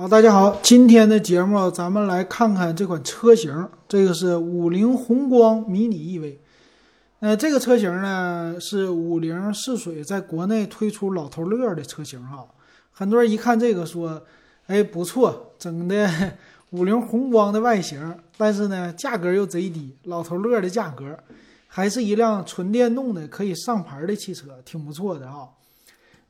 [0.00, 6.36] 好，大家好，今天的节目咱们来看看这款车型，这个是五菱宏光迷你 EV。
[7.18, 12.48] 呃，这个车型呢是五菱试水在国内推出老头乐的车型哈。
[12.90, 14.22] 很多人一看这个说，
[14.68, 16.08] 哎不错，整的
[16.70, 21.14] 五菱宏光的外形，但是呢价格又贼低，老头乐的价格，
[21.66, 25.50] 还是一辆纯电动的可以上牌的汽车，挺不错的哈。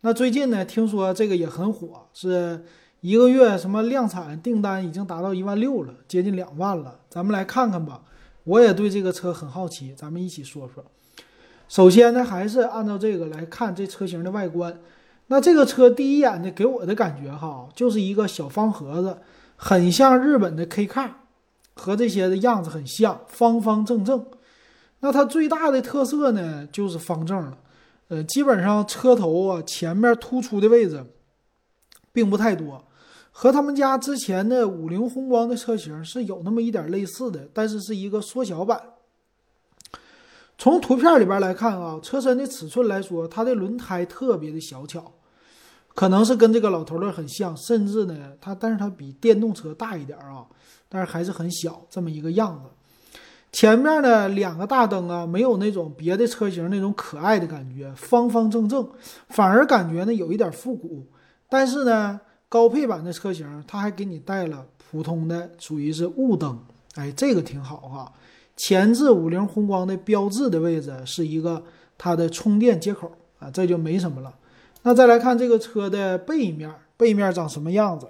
[0.00, 2.64] 那最近呢听说这个也很火，是。
[3.01, 7.00] 一个月什么量产订单已经达到一万六了，接近两万了。
[7.08, 8.03] 咱们来看看吧，
[8.45, 10.85] 我也对这个车很好奇，咱们一起说说。
[11.67, 14.79] 首先呢，还是按照这个来看这车型的外观。
[15.29, 19.17] 那这个车第一眼呢，给我的感觉哈，就是一个小方盒子，
[19.57, 21.11] 很像日本的 K Car，
[21.75, 24.27] 和这些的样子很像，方方正正。
[24.99, 27.57] 那它最大的特色呢，就是方正了。
[28.08, 31.07] 呃，基本上车头啊前面突出的位置，
[32.12, 32.84] 并不太多。
[33.33, 38.78] 和他们家之前的五菱宏光的车型是有那么一点类似的，但是是一个缩小版。
[40.58, 45.12] 从图片里边来看啊，车身的尺寸来说，它的轮胎特别的小巧，
[45.94, 50.44] 可能是跟这个老头乐很像，甚至呢，它但是它比电动车大一点啊，
[50.88, 52.68] 但是还是很小这么一个样子。
[53.52, 58.86] 前面呢两个大灯啊，没有那种别的车型那种可爱的感觉，方方正正，
[59.28, 61.06] 反而感觉呢有一点复古，
[61.48, 62.20] 但是呢。
[62.50, 66.58] 高配版的车型，它还给你带了普通的，属于是雾灯，
[66.96, 68.12] 哎，这个挺好哈。
[68.56, 71.62] 前置五菱宏光的标志的位置是一个
[71.96, 74.34] 它的充电接口啊，这就没什么了。
[74.82, 78.08] 那再来看这个车的背面，背面长什么样子？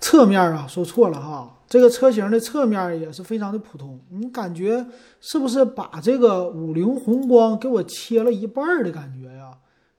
[0.00, 4.00] 侧面啊，说错了哈，这个车型的侧面也是非常的普通。
[4.10, 4.84] 你感觉
[5.20, 9.52] 是不是把这个五菱宏光给我切了一半的感觉呀？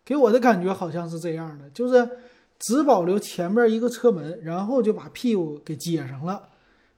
[0.10, 2.10] 给我的感觉好像是这样的，就是
[2.58, 6.42] 只保留前面一个车门，然后就把屁股给接上了，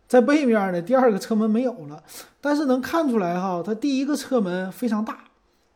[0.08, 2.02] 在背面呢，第二个车门没有了，
[2.40, 5.26] 但是能看出来哈，它第一个车门非常大，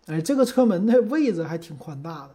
[0.05, 2.29] 哎，这个车门的位置还挺宽大的，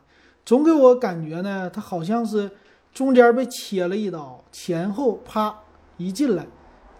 [0.45, 2.51] 总给我感觉呢，它好像是
[2.93, 5.61] 中间被切了一刀，前后啪
[5.97, 6.47] 一进来，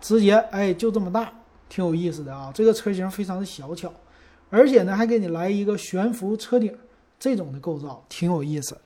[0.01, 1.31] 直接哎就这么大，
[1.69, 3.93] 挺有意思的啊，这个车型非常的小巧，
[4.49, 6.75] 而且呢还给你来一个悬浮车顶。
[7.21, 8.77] 这种的构造挺有意思，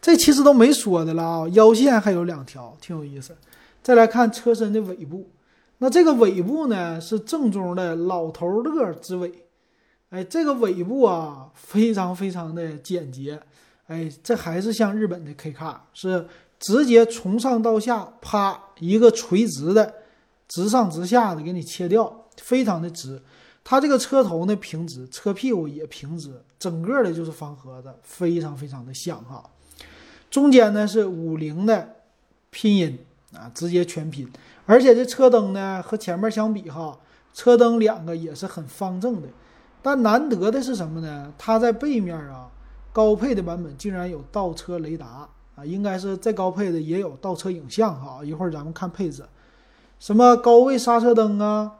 [0.00, 3.34] 这其实都没说的了啊，腰线还有两条，挺有意思。
[3.82, 5.30] 再来看车身的尾部，
[5.78, 9.32] 那这个尾部呢是正宗的老头乐之尾，
[10.10, 13.40] 哎，这个尾部啊非常非常的简洁，
[13.86, 16.28] 哎，这还是像日本的 K Car，是
[16.60, 19.94] 直接从上到下啪一个垂直的，
[20.48, 23.22] 直上直下的给你切掉，非常的直。
[23.64, 29.42] 它这个车头呢平直，车屁股也平直，整个的就是方盒子，非常非常的像哈。
[30.30, 31.96] 中间呢是五菱的
[32.50, 32.98] 拼音
[33.32, 34.30] 啊，直接全拼。
[34.66, 36.98] 而且这车灯呢和前面相比哈，
[37.32, 39.28] 车灯两个也是很方正的。
[39.80, 41.32] 但难得的是什么呢？
[41.38, 42.50] 它在背面啊，
[42.92, 48.22] 高配的版本竟然有倒车雷达啊，应该是再高配的也有倒车影像哈。
[48.22, 49.24] 一会儿咱们看配置，
[49.98, 51.72] 什么高位刹车灯啊。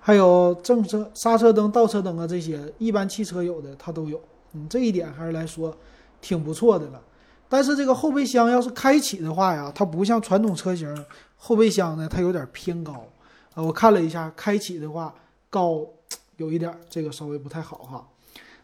[0.00, 4.20] 还有正车刹车灯、倒车灯啊，这些一般汽车有的它都有，
[4.54, 5.76] 嗯，这一点还是来说
[6.20, 7.00] 挺不错的了。
[7.48, 11.04] 但是这个后备箱要是开启的话呀，它不像传统车型
[11.36, 13.06] 后备箱呢，它有点偏高
[13.54, 13.62] 啊。
[13.62, 15.14] 我看了一下，开启的话
[15.50, 15.86] 高
[16.38, 18.06] 有一点，这个稍微不太好哈。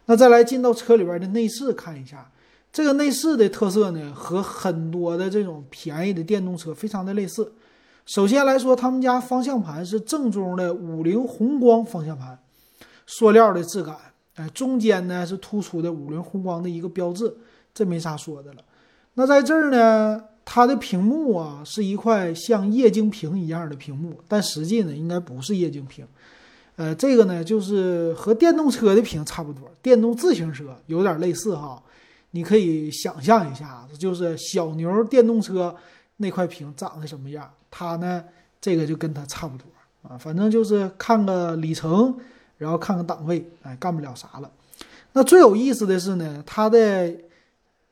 [0.06, 2.30] 那再来进到车里边的内饰看一下，
[2.72, 7.53] 这个内饰的特色呢，和很多的这种便宜的电动车非常的类似。
[8.06, 12.39] 首先来说，他们家方向盘是正宗的五菱宏光方向盘，
[13.05, 13.97] 塑料的质感。
[14.37, 17.34] 哎，中间呢是突出的五菱宏光的一个标志，
[17.75, 18.62] 这没啥说的了。
[19.15, 26.06] 那在这儿呢，它的屏幕啊是一块像液晶屏一样的屏幕，但实际呢应该不是液晶屏。
[26.77, 31.83] 呃，这个呢就是和电动车的屏差不多，电动自行车有点类似哈。
[32.33, 35.75] 你可以想象一下，就是小牛电动车
[36.16, 37.51] 那块屏长得什么样。
[37.71, 38.24] 它呢，
[38.60, 39.65] 这个就跟它差不多
[40.09, 42.16] 啊，反正就是看个里程，
[42.59, 44.51] 然后看个档位，哎，干不了啥了。
[45.13, 47.15] 那最有意思的是呢，它的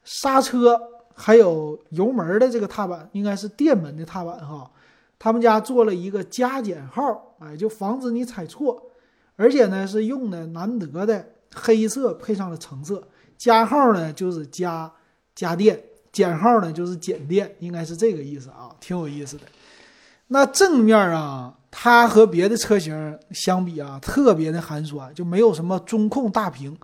[0.04, 0.80] 刹车
[1.14, 4.70] 还有油门的这个踏板，应该是电门的踏板哈。
[5.18, 8.90] 他们家做了一个加减号，哎，就防止你踩错，
[9.36, 13.06] 而且呢是用的难得的黑色配上了橙色。
[13.38, 14.92] 加号呢就是加
[15.34, 15.82] 加电，
[16.14, 19.42] 减号呢就是减电，应该是这个意思啊，挺有意思的。
[20.28, 26.74] 那正面啊，它和别的车型相比啊，特别的寒酸，就没有什么中控大屏。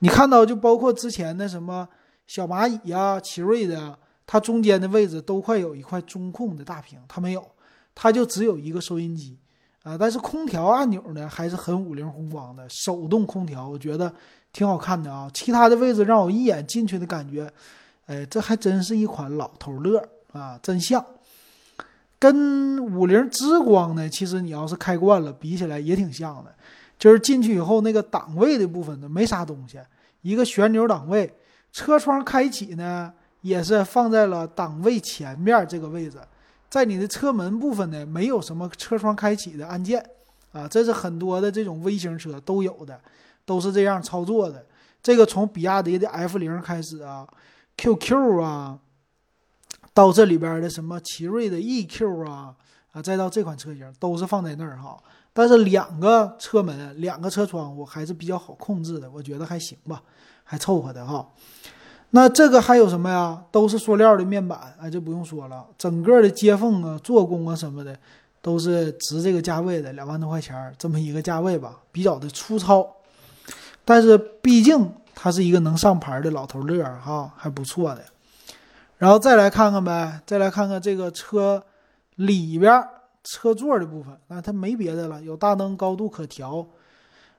[0.00, 1.88] 你看到就包括之前的什么
[2.26, 3.96] 小蚂蚁呀、奇瑞的，
[4.26, 7.46] 它中间的位置都快有一块中控的大屏，它没有，
[7.94, 9.38] 它就只有一个收音机
[9.84, 9.96] 啊。
[9.96, 14.12] 但是空调按钮呢还是很五菱宏光的手动空调，我觉得
[14.52, 15.30] 挺好看的啊。
[15.32, 17.48] 其他的位置让我一眼进去的感觉，
[18.06, 20.02] 哎，这还真是一款老头乐
[20.32, 21.04] 啊，真像。
[22.18, 26.54] 跟五菱之光呢，其实你要是开惯了，比起来也挺像的。
[26.98, 29.78] 就是进去以后那个档位的部分呢，没啥东西，
[30.20, 31.34] 一个旋钮档位，
[31.72, 36.18] 车窗开启呢也是放在了档位前面这个位置，
[36.70, 40.00] 在你的车门部分呢，没有什么车窗开启的按键
[40.52, 43.00] 啊，这是很多的这种微型车都有的，
[43.44, 44.64] 都是这样操作的。
[45.02, 47.26] 这个从比亚迪的 F 零开始啊
[47.76, 48.78] ，QQ 啊。
[49.94, 52.54] 到这里边的什么奇瑞的 eQ 啊
[52.92, 54.98] 啊，再到这款车型都是放在那儿哈。
[55.34, 60.02] 但是两个车门、两个车窗，我还是比较好控制的，我觉得还行吧，
[60.44, 61.28] 还凑合的哈。
[62.08, 63.44] 那这个还有什么呀？
[63.50, 65.66] 都是塑料的面板，哎，就不用说了。
[65.76, 67.94] 整个的接缝啊、做工啊什么的，
[68.40, 72.96] 都是值这个价位的，两万多块钱这么一个价位吧，比较的粗糙。
[73.84, 78.04] 但是毕竟它是一个能上牌的老头乐哈，还不错的。
[78.98, 81.64] 然后再来看看呗，再来看看这个车
[82.16, 82.84] 里边
[83.24, 86.66] 车座的部分，那它没别的了，有大灯高度可调。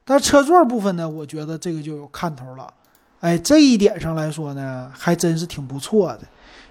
[0.06, 2.74] 但车座部分呢，我觉得这个就有看头了。
[3.22, 6.22] 哎，这一点上来说呢，还真是挺不错的。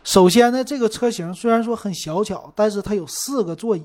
[0.05, 3.83] 首先呢，这个车型虽然说很小巧，但是它有四个座椅，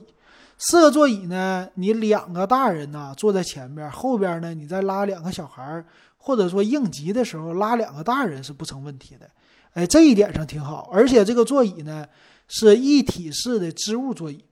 [0.57, 5.85] 四个座椅呢，你两个大人呢坐在前边，后边呢你再拉两个小孩，
[6.17, 9.29] 或者说应急的时候拉两个大人是不成问题的。
[9.73, 12.05] 哎，这一点上挺好，而且这个座椅呢
[12.47, 14.43] 是一体式的织物座椅，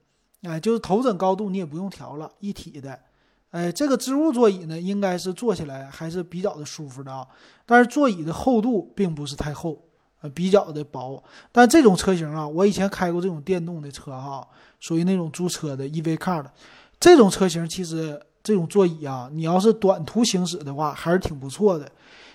[0.42, 2.96] 哎，就是头枕高度你也不用调了，一体的。
[3.50, 7.26] 哎，这个织物座椅呢，应该是坐起来还是比较的舒服的啊。
[7.64, 9.85] 但是座椅的厚度并不是太厚，
[10.30, 11.22] 比较的薄。
[11.52, 14.46] 但这种车型啊，我以前开过这种电动的车哈，
[14.80, 16.50] 属于那种租车的 EV car 的
[16.98, 21.90] 这种车型，其实这种座椅啊，你要是短途行驶的话，还是挺不错的，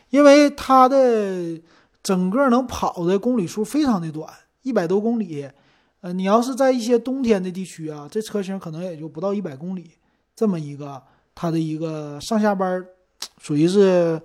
[0.10, 1.60] 因为它的。
[2.04, 4.28] 整个能跑的公里数非常的短，
[4.64, 5.48] 一百多公里。
[6.00, 9.92] 呃，你要是在一些冬天的地区啊，这车型可能也就不到一百公里。
[10.36, 11.00] 这么一个
[11.36, 12.84] 它的一个上下班，
[13.38, 14.20] 属于是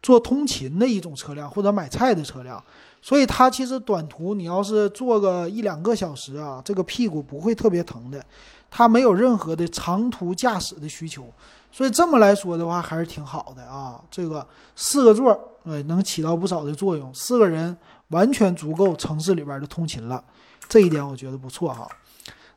[0.00, 2.62] 做通勤的一种车辆或者买菜的车辆。
[3.00, 8.24] 所以它其实短途你要是坐个一两个小时啊，这个屁股不会特别疼的。
[8.70, 11.26] 它没有任何的长途驾驶的需求。
[11.70, 14.02] 所以这么来说的话，还是挺好的啊。
[14.10, 17.12] 这个四个座，呃，能起到不少的作用。
[17.14, 17.74] 四个人
[18.08, 20.22] 完全足够城市里边的通勤了，
[20.68, 21.88] 这一点我觉得不错哈。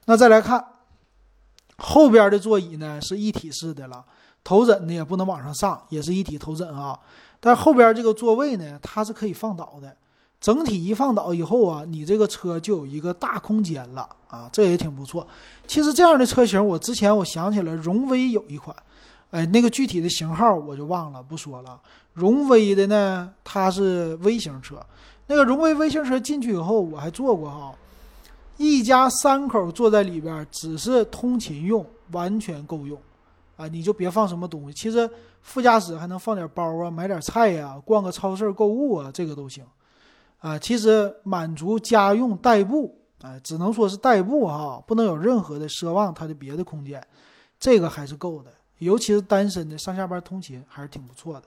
[0.06, 0.66] 那再来看
[1.78, 4.04] 后边的座椅呢，是一体式的了，
[4.44, 6.98] 头枕呢也不能往上上，也是一体头枕啊。
[7.40, 9.96] 但后边这个座位呢，它是可以放倒的。
[10.42, 15.26] 整体一放倒以后啊，你这个车就有一个大空间了啊，这也挺不错。
[15.68, 18.76] 其实这样的车型，我之前我想起来，荣威有一款。
[19.30, 21.80] 哎，那个具体的型号我就忘了，不说了。
[22.14, 24.76] 荣威的呢，它是微型车。
[25.28, 27.74] 那个荣威微型车进去以后，我还坐过哈，
[28.58, 33.00] 一家三口坐在里边，只是通勤用，完全够用。
[33.56, 35.10] 啊，你就别放什么东西，其实
[35.44, 39.64] 副驾驶还能放点包啊，买点菜呀，逛个超市购物啊，这个都行。
[40.42, 47.01] 啊，其实满足家用代步，哎，只能说是代步哈，不能有任何的奢望它的别的空间，
[47.60, 48.51] 这个还是够的。
[48.80, 51.44] 尤其是单身的上下班通勤还是挺不错的，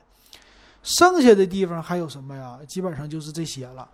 [0.85, 2.57] 剩下的地方还有什么呀？
[2.69, 3.89] 基本上就是这些了。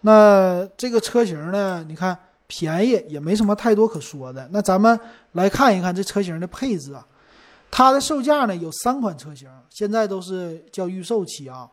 [0.00, 1.84] 那这个车型呢？
[1.86, 4.48] 你看便宜也没什么太多可说的。
[4.50, 4.98] 那咱们
[5.32, 7.06] 来看一看这车型的配置啊，
[7.70, 11.68] 它的售价呢有三款车型，现在都是叫预售期啊。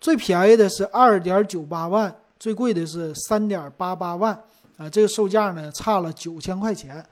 [0.00, 4.38] 最便宜的是二点九八万，最贵的是三点八八万
[4.76, 4.86] 啊。
[4.86, 7.02] 这个售价呢差了九千块钱，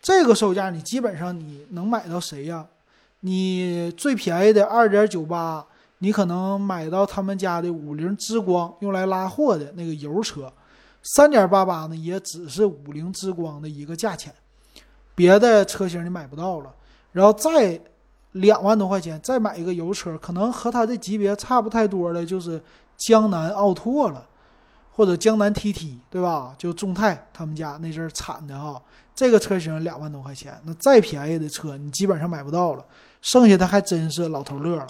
[0.00, 2.66] 这个售价你基本上你能买到谁呀？
[3.20, 5.62] 你最便宜的二点九八，
[5.98, 10.50] 你可能买到他们家的五菱之光用来拉货的那个油车，
[11.02, 14.32] 三点八八呢也只是五菱之光的一个价钱，
[15.14, 16.74] 别的车型你买不到了。
[17.12, 17.78] 然后再
[18.32, 22.58] 两万多块钱再买一个油车，可能和它的级别差不太多的，就是
[22.96, 24.26] 江南奥拓了，
[25.00, 26.54] 或者江南 TT，对吧？
[26.58, 28.78] 就众泰他们家那阵儿产的哈，
[29.14, 32.84] 这个车型两万多块钱，那再便宜的车你基本上买不到了。
[33.22, 34.86] 剩下的还真是老头乐了，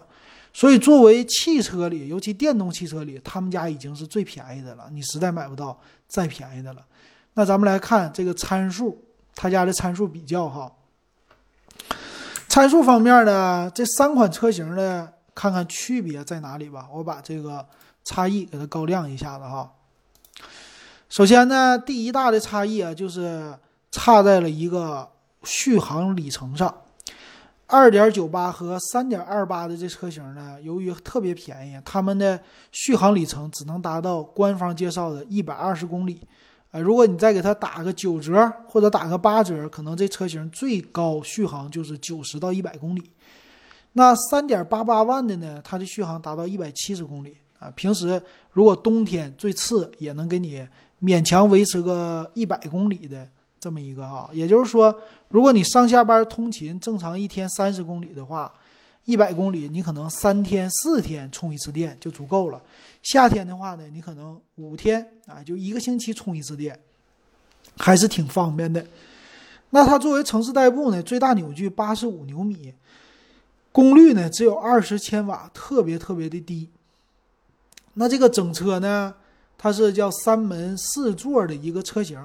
[0.52, 6.84] 所以作为汽车里，尤其电动汽车里，他们家已经是最便宜的了，你实在买不到再便宜的了。
[7.34, 9.00] 那咱们来看这个参数，
[9.36, 10.72] 他家的参数比较哈。
[12.48, 16.88] 参数方面呢，这三款车型的看看区别在哪里吧。
[16.92, 17.64] 我把这个
[18.02, 19.72] 差异给它高亮一下子哈。
[21.10, 23.52] 首先呢，第一大的差异啊，就是
[23.90, 25.10] 差在了一个
[25.42, 26.72] 续航里程上。
[27.66, 32.40] 二点九八和三点二八的这车型呢，由于特别便宜，它们的
[32.70, 36.20] 续航里程只能达到官方介绍的一百二十公里。
[36.70, 43.10] 呃，如果你再给它打个九折或者打个八折，可能这车型最高续航就是九十到一百公里。
[43.94, 47.68] 那三点八八万的呢，它的续航达到一百七十公里啊。
[47.74, 50.64] 平时如果冬天最次也能给你
[51.02, 53.28] 勉强维持个一百公里的。
[53.58, 58.50] 这么一个啊，也就是说，如果你上下班通勤，正常一天三十公里的话，
[59.04, 62.58] 一百公里你可能三天四天充一次电就足够了。
[63.02, 66.80] 夏天的话呢，你可能五天啊，就一个星期充一次电，
[67.76, 68.82] 还是挺方便的。
[69.68, 72.72] 那它作为城市代步呢，最大扭矩八十五牛米，
[73.72, 76.70] 功率呢只有二十千瓦，特别特别的低。
[77.92, 79.14] 那这个整车呢，
[79.62, 82.18] 它是叫三门四座的一个车型。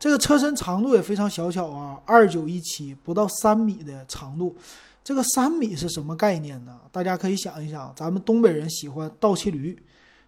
[0.00, 4.56] 这个车身长度也非常小巧啊，二九一七，不到三米的长度。
[5.04, 6.80] 这个三米是什么概念呢？
[6.90, 9.80] 大家可以想一想，咱们东北人喜欢倒骑驴，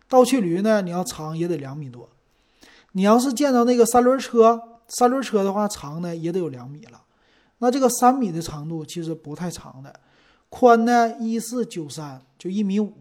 [0.09, 2.09] 倒骑驴呢，你要长也得两米多。
[2.93, 7.03] 你要是见到那个三轮车，三轮车的话，长呢也得有两米了。
[7.59, 9.93] 那这个三米的长度其实不太长的，
[10.57, 12.93] 宽呢一四九三，就一米五，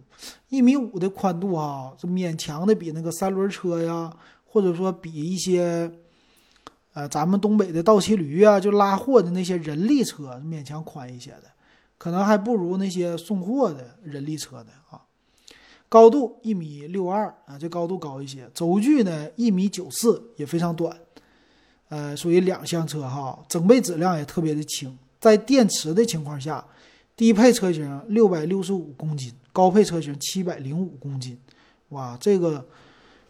[0.50, 4.12] 一米五的宽度啊，这勉强的比那个三轮车呀，
[4.44, 5.92] 或者说比一些。
[6.96, 11.46] 呃，咱们东北的倒骑驴啊，就拉货的那些人力车，勉强宽一些的，
[11.98, 15.02] 可能还不如那些送货的人力车的啊。
[15.90, 18.48] 高度一米六二啊，这高度高一些。
[18.54, 20.96] 轴距呢一米九四，也非常短。
[21.90, 24.96] 呃，属于两厢车哈，整备质量也特别的轻。
[25.20, 26.64] 在电池的情况下，
[27.15, 31.38] 低配车型六百六十五公斤，高配车型七百零五公斤。
[31.89, 32.65] 哇，这个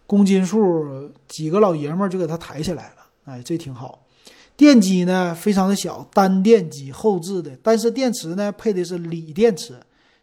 [0.07, 2.95] 公斤数，几个老爷们儿就给它抬起来了。
[3.25, 3.99] 哎，这挺好。
[4.55, 9.75] 电机呢，非常的小，单电机后置的，但是电池呢，配的是锂电池，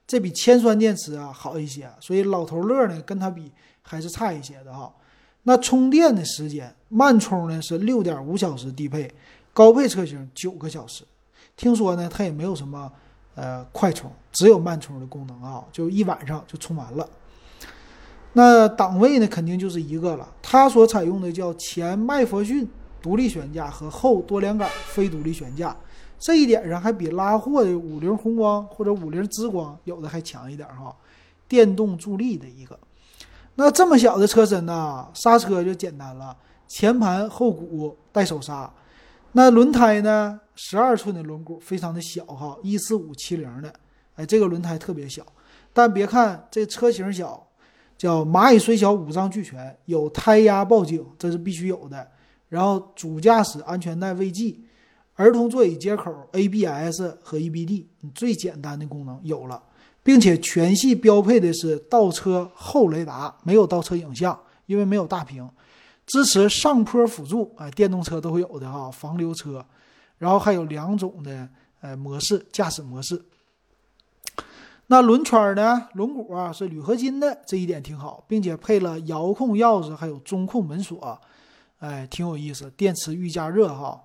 [0.06, 1.90] 这比铅酸电池啊好一些。
[2.00, 3.50] 所以老头乐呢，跟它比
[3.82, 4.90] 还是差一些的哈。
[5.42, 9.12] 那充电的时间，慢充呢是六点五小时低配，
[9.52, 11.04] 高配车型九个小时。
[11.56, 12.90] 听说呢，它也没有什么
[13.40, 17.08] 呃快充，只有慢充的功能啊，就一晚上就充完了。
[18.34, 22.68] 那档位呢，肯定就是一个了，它所采用的叫前麦弗逊。
[23.02, 25.74] 独立悬架和后多连杆非独立悬架，
[26.18, 30.94] 这一点上还比拉货的五菱宏光或者五菱之光有的还强一点哈。
[31.48, 32.78] 电动助力的一个，
[33.54, 36.36] 那这么小的车身呢，刹车就简单了，
[36.68, 38.70] 前盘后鼓带手刹。
[39.32, 43.72] 那轮胎呢，十二寸的轮毂，非常的小哈，一四五七零的，
[44.16, 45.24] 哎，这个轮胎特别小。
[45.72, 47.48] 但别看这车型小，
[47.96, 52.06] 叫蚂蚁虽小五脏俱全，有胎压报警，这是必须有的。
[52.50, 54.62] 然后主驾驶安全带未系，
[55.14, 59.62] 儿童座椅接口 ABS 和 EBD，最简单的功能有了，
[60.02, 65.48] 并且全系标配的是倒车后雷达，没有倒车影像，因为没有大屏，
[66.04, 69.64] 支持上坡辅助，哎，电动车都会有的哈，防溜车，
[70.20, 71.48] 然后还有两种的
[71.80, 73.24] 呃模式，驾驶模式。
[74.86, 75.88] 那轮圈呢？
[75.94, 81.18] 轮毂啊是铝合金的，这一点挺好，并且配了遥控钥匙，还有中控门锁。
[81.78, 83.98] 哎，挺有意思，电池预加热哈。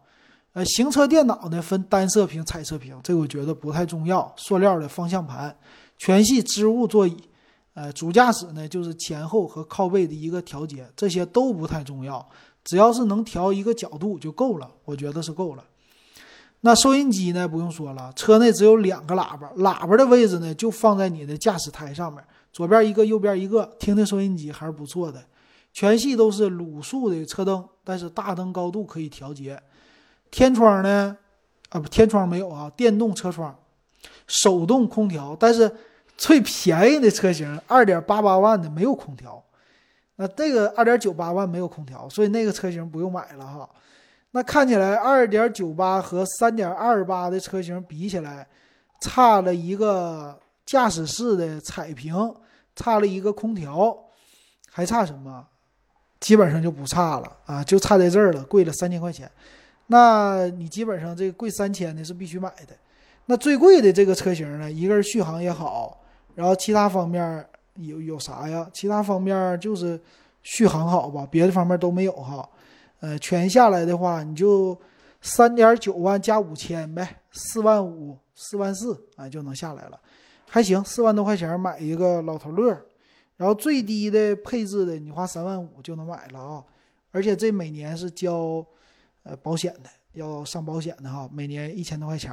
[0.53, 4.33] 呃，行车电脑呢分单色屏、彩色屏，这个我觉得不太重要。
[4.37, 5.53] 塑料的方向盘，
[5.97, 7.17] 全系织物座椅。
[7.73, 12.25] 呃，主驾驶呢就是前后和靠背的一个调节，这些都不太重要，
[12.63, 15.63] 只要是能调一个角度就够了，我觉得是够了。
[16.65, 22.19] 那收音机呢不用说了，车内只有两个喇叭，喇叭的位置呢就放在你的驾驶台上面，
[22.51, 25.23] 左边一个，右边一个，听听收音机还是不错的。
[25.71, 29.61] 全系都是卤素的车灯，但是大灯高度可以调节。
[30.31, 31.15] 天窗呢？
[31.69, 33.55] 啊不，天窗没有啊，电动车窗，
[34.25, 35.37] 手动空调。
[35.39, 35.71] 但是
[36.17, 39.39] 最便宜的车型，二点八八万的没有空调。
[40.15, 43.69] 那这个二点九八万没有空调，所以那个车型不用买了哈。
[44.35, 48.45] 那看起来二点九八和三点二八的车型比起来，
[48.99, 52.13] 差了一个驾驶室的彩屏，
[52.75, 53.97] 差了一个空调，
[54.69, 55.47] 还差什么？
[56.19, 59.31] 基本上就不差了啊，就差在这儿了，贵了三千块钱。
[59.87, 62.75] 那你基本上这个贵三千的是必须买的。
[63.27, 65.97] 那最贵的这个车型呢，一个是续航也好，
[66.33, 68.69] 然后其他方面有有啥呀？
[68.73, 69.97] 其他方面就是
[70.43, 72.49] 续航好吧，别的方面都没有哈。
[72.99, 74.79] 呃，全下来的话，你就
[75.21, 79.99] 三点九万加五千呗，四万五、四万四啊就能下来了，
[80.49, 82.79] 还行，四万多块钱买一个老头乐。
[83.37, 86.63] 然后最低的配置的，你花三万五就能买了啊，
[87.11, 88.65] 而且这每年是交
[89.23, 92.31] 呃保险的，要上保险的哈，每年一千多块钱。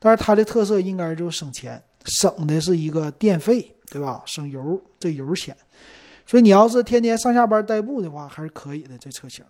[0.00, 4.20] 但是它的特色应该就是省钱，省的是一个电费，对吧？
[4.26, 5.56] 省油，这油钱。
[6.26, 8.98] 所以你要是天天上下班代步的话，还是可以的。
[8.98, 9.44] 这车型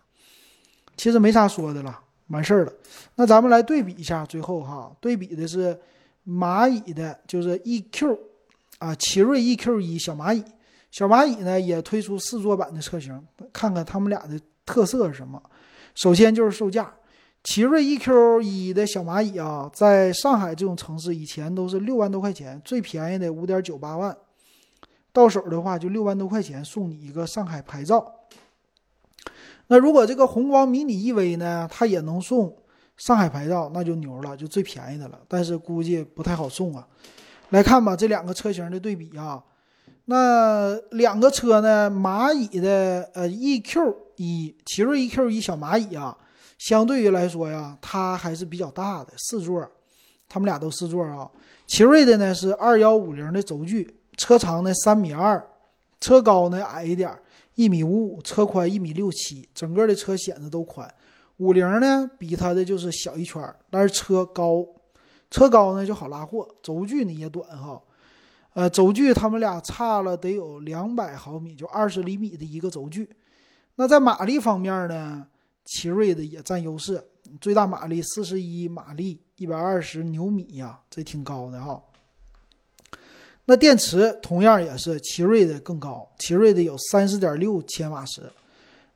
[0.96, 2.72] 其实没啥说的了，完事儿了。
[3.16, 5.78] 那咱们来对比一下，最后哈，对比的是
[6.26, 8.18] 蚂蚁的，就是 EQ
[8.78, 10.44] 啊，奇瑞 EQ 一小蚂蚁，
[10.90, 13.20] 小蚂蚁呢也推出四座版的车型，
[13.52, 15.42] 看看他们俩的特色是什么。
[15.94, 16.92] 首先就是售价，
[17.44, 24.16] 奇瑞 EQ 一的小蚂蚁啊，在上海这种城市以前都是六万多块钱，最便宜的五点九八万。
[25.12, 28.14] 到手的话就六万多块钱，送你一个上海牌照。
[29.68, 32.54] 那如果这个宏光迷你 EV 呢，它也能送
[32.96, 35.18] 上海牌照，那就牛了，就最便宜的了。
[35.26, 36.86] 但是估计不太好送啊。
[37.50, 39.42] 来看吧，这两个车型的对比啊，
[40.06, 46.16] 那两个车呢，蚂蚁的呃 EQ 一，奇瑞 EQ 一小蚂蚁啊，
[46.58, 49.66] 相对于来说呀，它还是比较大的，四座，
[50.28, 51.30] 他们俩都四座啊。
[51.66, 53.98] 奇瑞的呢是二幺五零的轴距。
[54.18, 55.42] 车长呢三米二，
[55.98, 57.10] 车高呢矮一点，
[57.54, 60.92] 一米五五，车宽一米六七，整个的车显得都宽。
[61.38, 64.66] 五菱呢比它的就是小一圈，但是车高，
[65.30, 67.82] 车高呢就好拉货，轴距呢也短哈。
[68.54, 73.08] 呃，轴距他们俩差了得有两百毫米，就二十厘米的一个轴距。
[73.76, 75.26] 那在马力方面呢，
[75.64, 77.02] 奇瑞的也占优势，
[77.40, 81.82] 最大马力四十一马力，一百二十牛米呀，这挺高的哈。
[83.46, 88.22] 那电池同样也是奇瑞的更高，奇瑞的有三十点六千瓦时，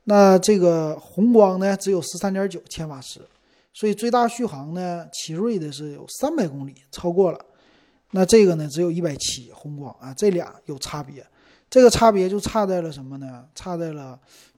[0.05, 3.19] 那这个宏光呢只有十三点九千瓦时，
[3.73, 7.45] 所以最大续航呢，奇瑞的是有三百公里，超过了。
[8.11, 11.25] 那这个呢只有一百七，宏光啊，这俩有差别，
[11.69, 13.43] 这个差别就差在了什么呢？
[13.53, 14.17] 差在了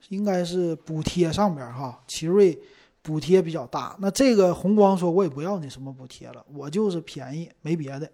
[0.09, 2.55] 应该是补贴上边哈，奇瑞
[3.01, 8.07] 补贴比较大，那这个宏光说我也不要你什么补贴了，我就是便宜，没别的。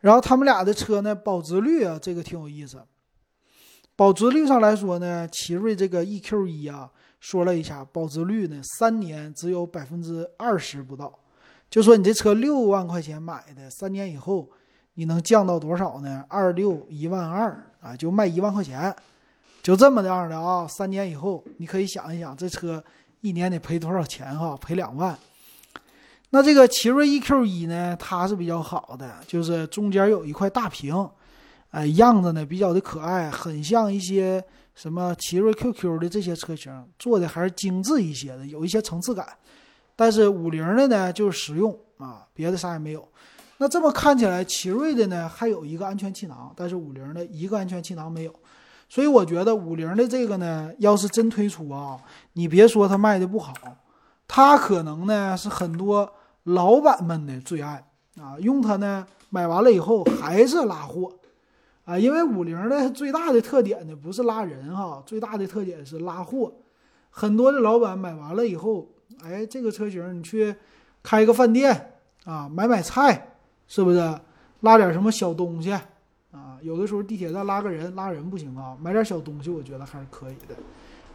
[0.00, 2.80] 然后他们俩的车呢，保值率啊，这个挺有意思。
[3.96, 11.18] 保值率上来说呢，奇瑞这个 EQ 一啊，说了一下，保值率呢，三年只有百分之二十不到。
[11.70, 14.48] 就说你这车六万块钱买的，三年以后
[14.94, 16.24] 你能降到多少呢？
[16.28, 18.94] 二六一万二啊，就卖一万块钱，
[19.62, 20.68] 就这么样的啊。
[20.68, 22.84] 三年以后，你可以想一想，这车
[23.22, 24.56] 一年得赔多少钱哈？
[24.58, 25.18] 赔两万。
[26.30, 31.08] 那这个奇瑞 EQ 一呢，它是比较好的，就是中间有一块大屏，
[31.70, 34.42] 哎，样子呢比较的可爱，很像一些
[34.74, 39.26] 什么奇瑞 QQ 的这些车型，做的还是精致一些的，有一些层次感。
[39.94, 43.06] 但是五菱的呢，就是实用啊，别的啥也没有。
[43.58, 48.34] 那这么看起来，奇瑞的呢还有一个安全气囊，但是五菱的一个安全气囊没有。
[48.88, 51.98] 所以我觉得五菱的这个呢，要是真推出啊，
[52.34, 53.54] 你别说它卖的不好。
[54.28, 56.12] 它可能呢是很多
[56.44, 57.86] 老板们的最爱
[58.20, 61.12] 啊，用它呢买完了以后还是拉货
[61.84, 66.52] 啊，因为五菱的最大的特点呢不是拉人哈，最大的特点是拉货。
[67.10, 68.88] 很多的老板买完了以后，
[69.22, 70.54] 哎，这个车型你去
[71.02, 73.36] 开个饭店啊，买买菜
[73.66, 74.18] 是不是？
[74.60, 76.58] 拉点什么小东西啊？
[76.62, 80.56] 有的时候地铁站拉个人，拉人不行啊，买点小东西我觉得还是可以的。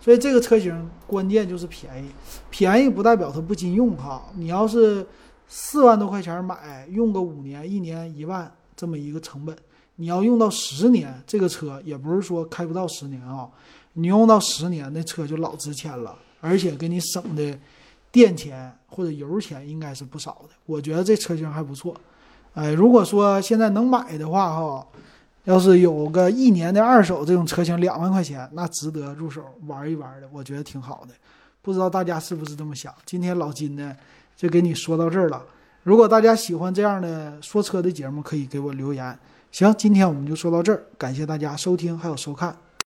[0.01, 2.09] 所以这个车型关键就是便宜，
[2.49, 4.23] 便宜不代表它不经用哈。
[4.35, 5.05] 你要是
[5.47, 9.55] 四万多块钱买，用个五年，一年一万这么一个成本，
[9.97, 13.47] 你要用到十年，这个车也不是说开不到十年啊。
[13.93, 17.55] 你用到十年，那车就老值钱了，而且给你省的
[18.11, 20.55] 电钱或者油钱应该是不少的。
[20.65, 21.95] 我觉得这车型还不错。
[22.55, 24.87] 哎，如果说现在能买的话哈。
[25.45, 31.13] 要是有个一年的二手这种车型，两万块钱，那值得入手玩一玩的，我觉得挺好的。
[31.61, 32.93] 不知道大家是不是这么想？
[33.05, 33.95] 今天老金呢，
[34.35, 35.43] 就给你说到这儿了。
[35.83, 39.17] 如果大家喜欢这样的说车的节目，可以给我留言。
[39.51, 42.55] 行，今天我们就说到这儿，感谢大家收听还有收看。